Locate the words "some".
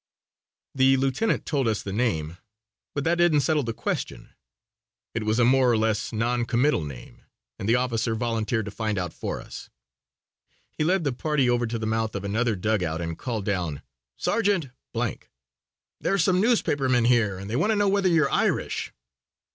16.23-16.41